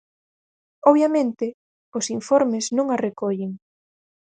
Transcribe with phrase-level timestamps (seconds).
[0.89, 1.45] Obviamente,
[1.97, 3.51] os informes non a recollen.